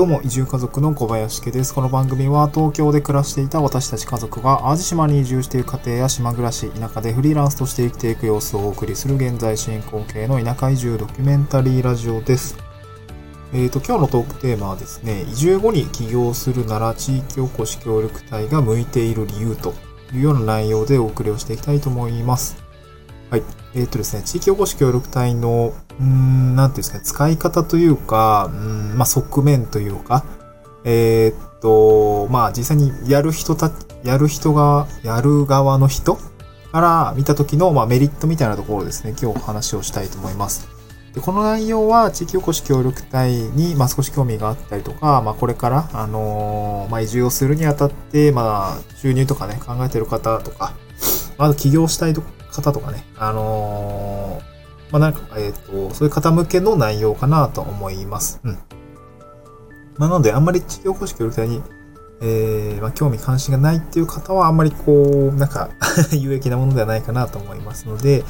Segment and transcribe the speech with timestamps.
[0.00, 1.74] どうも、移住家族の小林家です。
[1.74, 12.56] この番組は東京で暮らしていた私たち家族が淡路島に移住している家庭や島暮らし、田舎でフリーランスとして生きていく様子をお送りする現在進行形の田舎移住ドキュメンタリーラジオです。
[13.52, 19.74] えっ、ー、と、今日のトークテーマはですね、移住後に起業するなら地域おこし協力隊が向いている理由と
[20.14, 22.69] いうような内容でお送りをしていきたいと思います。
[23.30, 23.42] はい。
[23.74, 30.24] えっ、ー、とですね、地域おこし協力隊の、うん、なんていうんですかね、使い方というか、うん、まあ、側面というか、
[30.84, 33.70] えー、っと、まあ、実際にやる人た、
[34.02, 36.18] やる人が、やる側の人
[36.72, 40.68] から見た時の、まあ、メリットみたいなところですね、今日お話をしたいと思います。
[41.14, 50.72] でこの内容は地域おこし協力隊に、まあ、少し興味があったりとか、まあ、これから、あのー、まあ、移住をするにあたって、まあ、収入とかね、考えてる方とか、
[51.38, 58.40] まず起業したいと方とかね、あのー、まあ、なんか、えっ、ー、と、そういう方向けの内容かなと思います。
[58.44, 58.58] うん。
[59.96, 61.62] まあ、なので、あんまり地域おこし協力隊に、
[62.22, 65.70] えー、まあ、興味関心がないっていう方は、あんまりこう、なんか
[66.12, 68.24] 有益なものではないかなと思いますので、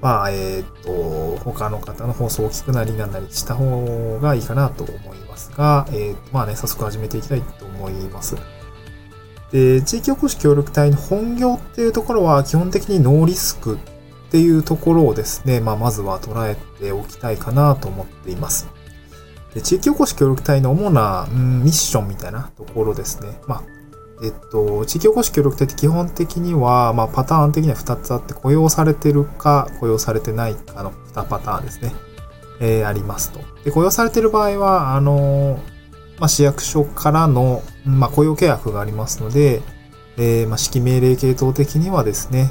[0.00, 8.36] まあ、えっ、ー、と、他の方の放送を聞くなりなんなりした方がいいかなと思いますが、えっー、まあね、早速始めていきたいと思います。
[9.52, 13.78] で、地域おこし協力隊の本業っていうところは基本的にノーリスクっ
[14.30, 18.68] ていうところをですね、まあ、まずは捉えておきたいかなと思っています。
[19.54, 23.40] で地域おこし協力隊の主な、うん、ミッションみたいなところですね。
[23.46, 23.62] まあ、
[24.22, 31.94] えっと、地域おこし協力隊って基本的には、まあ、パターン的には2つあって、雇用されてるか、雇用されてないかの2パターンですね。
[32.60, 33.40] えー、ありますと。
[33.64, 35.75] で、雇用されてる場合は、あのー
[36.18, 39.62] まあ、市役所からの、まあ、雇用契約がありますので、
[40.16, 42.50] えー、まあ、指揮命令系統的にはですね、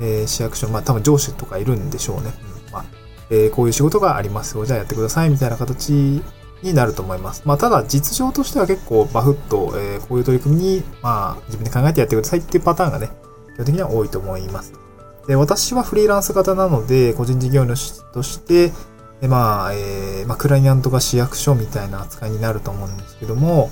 [0.00, 2.32] えー、市役所、まあ、多分上司とかいるんでしょうね。
[2.66, 2.84] うん、まあ、
[3.30, 4.66] えー、こういう仕事がありますよ。
[4.66, 6.22] じゃあやってください、みたいな形
[6.62, 7.42] になると思います。
[7.46, 13.10] まあ、ただ、実情としては結構バフッと、えー、こういう取り組みに、まあ、自分で考えてやってくださいっていうパターンがね、
[13.54, 14.72] 基本的には多いと思います。
[15.26, 18.72] で、私はフリーランス型なので、個人事業主として、
[19.20, 23.70] で、まあ、えー、まあ、クライアントが市役所みたいな扱いになると思うんですけども、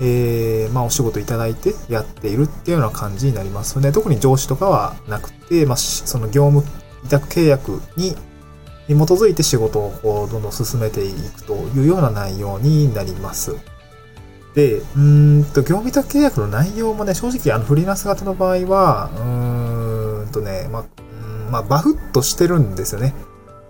[0.00, 6.64] えー、まあ、お仕事いただいてやっているっていうような感じになりますので、特に上司とかはなくて、まあ、その業務
[7.04, 8.14] 委託契約に
[8.88, 13.56] 基づいて仕事をこうどんどん進めていくというような内容になります。
[14.54, 20.84] で、うんと、業務委託契約の内容もね、正直あのフリーランス型の場合は、うーんとね、まあ、
[21.50, 23.14] まあ、バフッとしてるんですよね。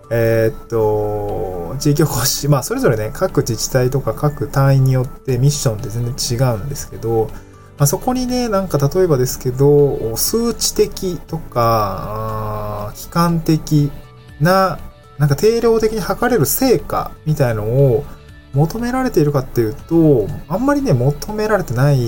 [0.09, 7.29] えー、っと、地域おこし、まあ、それぞれね、各自治体とか各単位によってミッションって全然違うんですけど、
[7.77, 13.91] まあ、そこにね、なんか例えばですけど、数値的とか、機関的
[14.39, 14.79] な、
[15.17, 18.05] なんか定量的に測れる成果みたいのを
[18.53, 21.99] 求められているかっていうと、あんまりね、求められてない、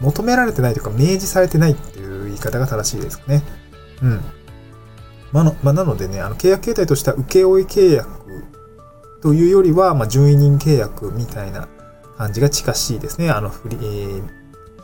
[0.00, 3.42] 求められてないというか、明示されてないっていう言い方が正しいですかね。
[4.02, 4.20] うん。
[5.34, 8.08] まのまあ、なのでね、あの契約形態としては請負契約
[9.20, 11.68] というよりは、まあ、順位人契約みたいな
[12.16, 13.30] 感じが近しいですね。
[13.30, 14.22] あのフリ、えー、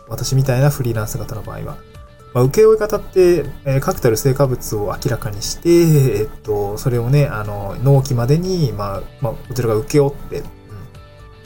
[0.09, 1.79] 私みたいなフリーランス型の場合は。
[2.35, 10.47] まあ、請負方って、えー、確たる成果物を明らかにして、えっと、それをね、あの、納期までに、まあ、まあ、こちらが請け負って、うん、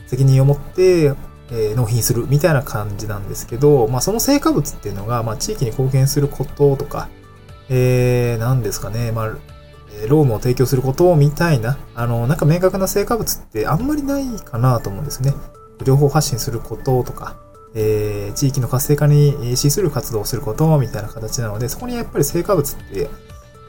[0.06, 1.12] 責任を持って、
[1.50, 7.08] え、納品するみたいな感じなんですけど、まあ、その成果物っていうのが、まあ、地域に貢献することとか、
[7.68, 9.26] えー、何ですかね、まあ、
[10.08, 15.32] ロームを提供することみたいな、あの、なんか明確な成果物ってあんまりないかなと思うんですね。
[15.82, 17.36] 情報発信することとか、
[17.74, 23.08] えー、地域の活性化に資する活動をすることみたいな形なので、そこにやっぱり成果物って、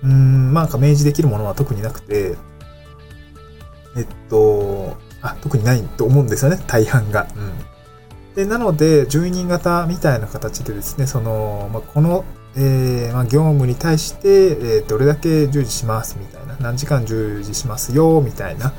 [0.03, 2.35] うん、まあ、なんか明示できるものは特になくて、
[3.97, 7.27] えっと、あ、特にないと思うんですよね、大半が。
[7.35, 8.35] うん。
[8.35, 12.25] で、なので、住人型みたいな形でですね、その、まあ、この
[12.57, 18.73] えー、まあ、業務に対して、えー、どれだけ従事しますみたいな、何時間従事しますよみたいな。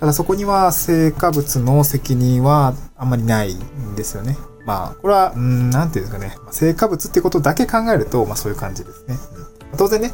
[0.00, 4.36] ただそこには成果物の責任はあんまりないんですよね。
[4.66, 6.36] まあ、これは、うん、なんていうんですかね。
[6.50, 9.16] 成果物ってことだけ考えると、まあそういう感じですね。
[9.72, 10.12] うん、当然ね、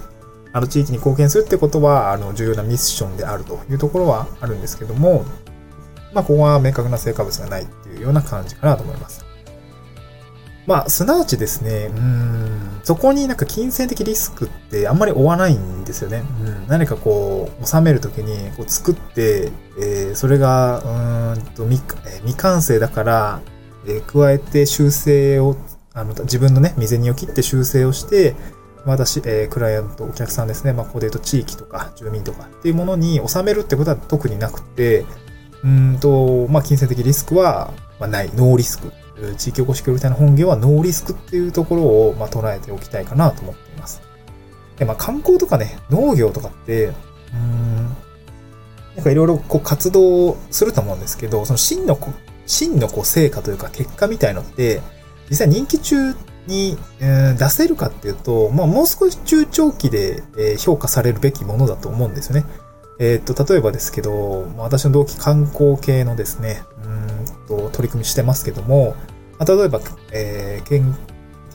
[0.52, 5.24] あの地域に貢献するってことは、あの、重要なミッションであるというところはあるんですけども、
[6.12, 9.24] まあ、ここは明確な成果物がないっていうような感じかなと思います。
[10.66, 16.22] まあ、すなわちですね、うん、そこになんか金銭的リスクってあんまり負わないんですよね。
[16.44, 21.82] うん、何かこう、収めるときにこう作って、えー、それが、うんと未、
[22.20, 23.40] 未完成だから、
[23.86, 25.56] えー、加えて修正を、
[25.94, 28.36] あの、自分のね、未然を切って修正をして、
[28.84, 30.72] 私、えー、クライアント、お客さんですね。
[30.72, 35.04] まあ、ここで言うと地域とか住民とかっていうものに収めるってことは特になくて、
[35.64, 38.92] うんと、まあ、金銭的リスクは、まあ、ない、ノーリスク。
[39.36, 44.02] 地域おこし協力隊の本業はノーリスクっていうところを、まあ、捉えておきたいかなと思っています。
[44.78, 46.86] で、まあ、観光とかね、農業とかって、
[47.32, 47.84] うん、
[48.96, 51.98] なんかいろいろこう活動すると思うんですけど、その真の、
[52.46, 54.80] 真のこう成果というか結果みたいのって、
[55.28, 56.14] 実際任期中
[56.46, 62.44] に、え、出せるかっていうと、まあ、もう少し中長期で、え、評価されるべきものだと思うんですよね。
[62.98, 67.09] えー、っと、例えばですけど、私の同期観光系のですね、うん、
[67.80, 68.94] 取り組みしてますけども、
[69.38, 69.80] まあ、例えば、
[70.12, 70.94] えー、県、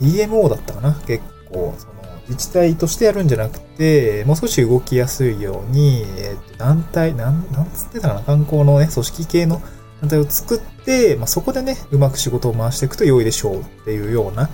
[0.01, 0.95] DMO だったかな？
[1.06, 1.94] 結構、その、
[2.27, 8.22] 自治体としてやるんじゃなくて、もう少し動きやすいように、えー、団体、なん、なんつってたかな？
[8.22, 9.62] 観光のね、組織系の
[10.01, 14.50] 団体を作って、まあ、そこでね、うまく仕事を回していくと良いでしょうっていうような、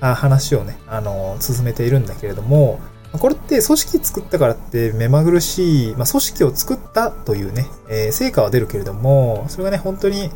[0.00, 2.78] あ話をね、あの、進めているんだけれども、
[3.18, 10.30] これって組織作ったからって目まぐるしい、まあ、組織を作ったというね、えー、成果は出るけれども、それがね、本当に、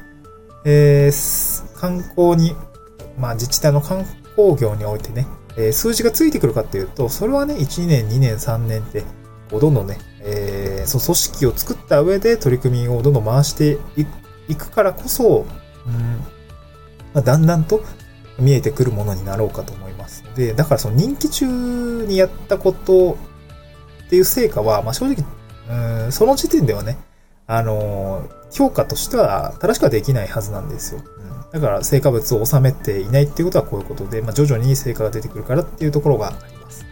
[0.65, 2.55] えー、観光に、
[3.19, 4.05] まあ、自治体の観
[4.37, 5.27] 光業においてね、
[5.57, 9.03] え、数字がついてくるかっていうと、それはね、1年、2年、3年って、
[9.51, 13.79] こうどんどんね、えー、その組織を作った上で取り組みをどんどん回して
[14.49, 15.47] いくからこそ、
[15.87, 15.93] うん
[17.15, 17.83] まあ、だんだんと
[18.39, 23.19] 見えてくるものになろうかと思いますで、だからその任期中にやったこと
[24.07, 25.25] っていう成果は、まあ、正直、
[26.05, 26.99] うん、その時点ではね、
[27.51, 31.03] あの、評価としては正しくはできないはずなんですよ。
[31.53, 36.87] うん、だから成果物を収めていないっていうことはこういうことで、まあ、徐々に成果が出てくるからっていうところがあります。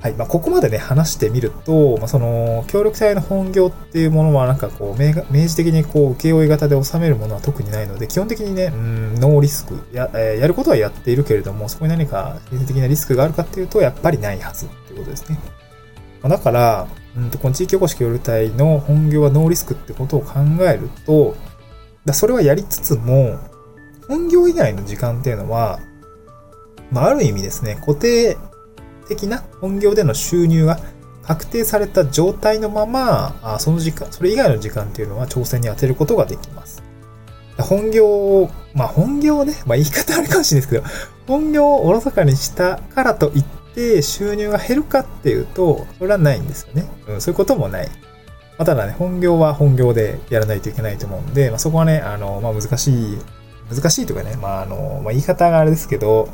[0.00, 0.12] はい。
[0.12, 15.40] まあ、ここまでね、話してみると、まあ、その、協力隊の本業っていうものは、なんかこう、明示的にこう、請負型で収めるものは特にないので、基本的にね、うん、ノーリスクや、えー、やることはやっているけれども、そこに何か、経済的なリスクがあるかっていうと、やっぱりないはずっていうことですね。
[16.22, 16.86] まあ、だから、
[17.16, 21.36] うんと、この地域おこし協力隊の本業はノーリスクってことを考えると、
[22.04, 23.38] だそれはやりつつも、
[24.08, 25.80] 本業以外の時間っていうのは、
[26.90, 28.36] まあ、ある意味ですね、固定
[29.08, 30.78] 的な本業での収入が
[31.22, 36.82] 確定された状態のまま、あその時間、それ以外の時間っていうのは挑戦に当てることができます。
[37.58, 40.94] 本業を、まあ本業ね、まあ言い方あるかもしれないですけど、
[41.26, 46.90] 本業をおろそかにしたからといってて収入が減るかっていうと、それはないんですよね。
[47.08, 47.86] うん、そういうこともない。
[47.86, 53.18] まあ、ただね、本業は本業でやらないといけないと思うんで、まあそこはね、あの、まあ難しい、
[53.70, 56.28] 難しいというかね、まああの、まあ言い方があれですけど、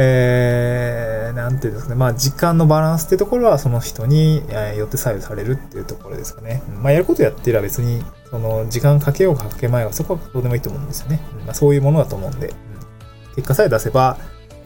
[0.00, 1.96] えー、なんていうんですかね。
[1.98, 4.44] まあ、時間のバランスってところは、その人に
[4.76, 6.62] よって左右されるっていうところですかね。
[6.80, 11.20] まあ、やることやってれば別に、その、時間かけようかかけまいが、そこはどうでもいいと思うんですよね。
[11.44, 12.54] まあ、そういうものだと思うんで、うん、
[13.34, 14.18] 結果さえ出せば、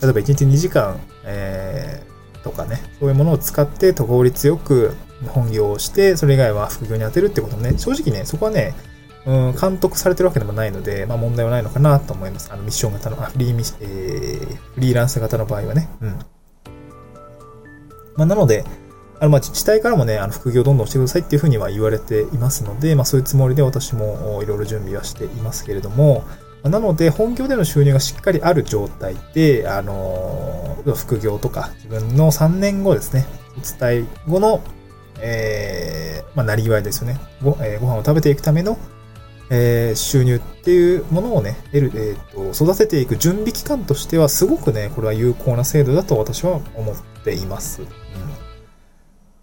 [0.02, 4.96] 例えば1日2時間、えー、とかね、そういうものを使って効率よく
[5.28, 8.74] 本業をして、それ以外は副業に当てるってこともね、正直ね、そこはね、
[9.24, 12.52] うん、監督されてるわけでもないので、まあ問題はないのかなと思います。
[12.52, 15.88] あのミッション型の、あフリーミッ、えー、フリーランス型の場合はね。
[16.00, 16.18] うん。
[18.16, 18.64] まあなので、
[19.20, 26.24] あの、まあ自治体からもね、あの、副業どんどんしてくださいっていうふうには言われていますので、まあそういうつもりで私もいろいろ準備はしていますけれども、
[26.64, 33.26] なので、本業での収入がしっかりある状態で、あのー、副業とか、自分の3年後ですね、
[33.56, 34.62] 自治体後の、
[35.20, 37.18] えー、まあ、なりわいですよね。
[37.42, 38.78] ご、えー、ご飯を食べていくための
[39.54, 47.82] えー、収入っていうものをね、得る、えーと、育てていく準備期間としては、すごくね、これは有効な制度だと私は思っています。
[47.82, 47.88] うん、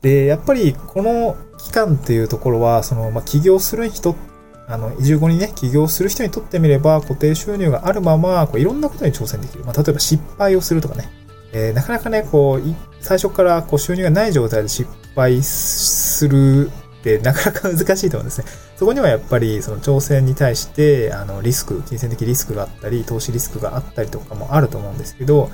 [0.01, 4.28] で、やっぱりこの期間っていうところは、その、まあ、起業する人って、
[4.69, 9.65] あの、移住後にね、起業する人にとってみれば、固定収入があるまま、こういろんなことに挑戦できる。
[9.65, 11.09] まあ、例えば失敗をするとかね、
[11.51, 18.45] えー、なかなかね、こう、最初からこう収入がない状態で失敗するってなかなか難しいと思うんですね。
[18.75, 25.49] そこにはやっぱりその挑戦に対してあのリスク、金銭的リスクがあったり、投資リスクがあったりとかもあると思うんですけど、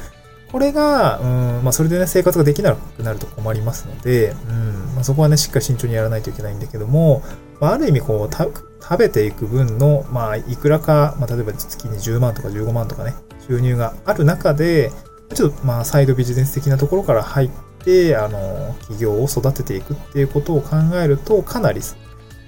[0.52, 7.24] これが、うん、まあそれでね、生活ができなくなると困りますので、うん、まあそこはね、しっかり慎重にやらないといけないんだけども、
[7.60, 13.14] まあある意味こう、食べていく分の、まあいくらか、まあ例えば月に10万とか15万とかね、
[13.48, 14.92] 収入がある中で、
[15.34, 17.50] ちょっとまあサイドビジネス的なところから入っ
[17.84, 21.82] て、あの、企業を育てていくっていうことを考えると、かなり、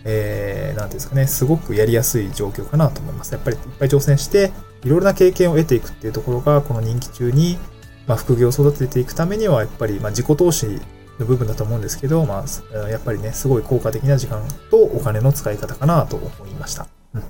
[0.03, 3.33] えー、なんていうんですかね、すごくやりやすい状況かなと思います。
[3.33, 4.51] やっぱりいっぱい挑戦して、
[4.83, 7.57] いろいろな経験を得ていくっていうところが、この任期中に、
[8.07, 10.79] まあ、副業を育てていくためには、やっぱり、まあ、自己投資
[11.19, 16.87] の部分だと思うんですけど、まあ、やっぱりね、すごい効果的な時間とお金の使い方かなと思いました。
[17.13, 17.23] うん。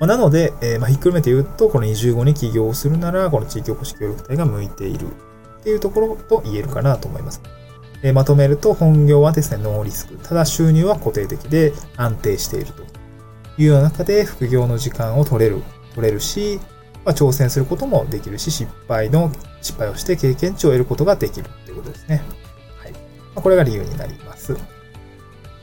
[0.00, 5.06] ま、なので、えー、まあ、ひっくるめて言うと、この移住後に起業をするなら、この地域おこし協力隊が向いている
[5.60, 7.42] っていうところと言えるかなと思います。
[8.02, 10.16] えまとめると本業はですね、ノーリスク。
[10.16, 12.82] ただ収入は固定的で安定していると
[13.60, 15.62] いうような中で副業の時間を取れる、
[15.94, 16.60] 取れるし、
[17.04, 22.22] まあ、挑戦することもできるし、失敗の、失敗をして経験値を得ることができるということですね。
[23.40, 24.56] これが理由になります。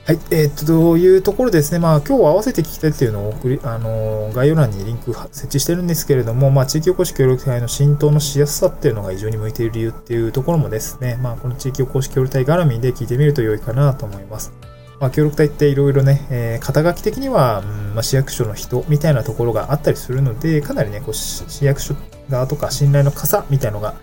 [0.06, 0.20] はい。
[0.30, 1.80] えー、っと、というところですね。
[1.80, 14.54] まあ、今日合わせて聞きたいっていうのを送り、あの、概要欄にリンク設置してるんですけれども、まあ、地域おこし協力隊の浸透のしやすさっていうのが非常に向いている理由っていうところもですね、まあ、この地域おこし協力隊絡みで聞いてみると良いかなと思います。
[15.00, 21.96] まあ、協力隊っていろいろね、えー、肩書き的には、うんまあ、市役所の人みたいなところがあったりするので、かなりね、こう市役所
[22.30, 23.96] 側とか信頼の傘みたいなのが、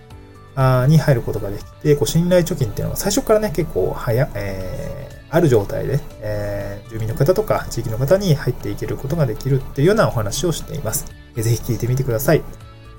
[0.87, 11.05] に入ることができて、こう信頼貯金っていうのは最初からね、結構早、えーある状態で、えー、住民の方とか地域の方に入っていけることができるっていうようなお話をしています。
[11.35, 12.43] ぜひ聞いてみてください。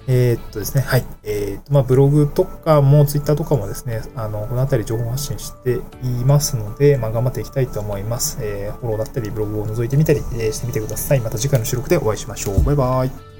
[0.09, 1.05] えー、っとですね、はい。
[1.23, 8.39] えー、っと、まあ、ブログとかも、ツイッターとかもですね、あの、このあたり情報発信していますので、まあ、頑張っていきたいと思います。
[8.41, 11.21] えー、フォローだったり、ブログを覗いてみたり、えしてみてください。
[11.21, 12.63] また次回の収録でお会いしましょう。
[12.65, 13.34] バイバイ。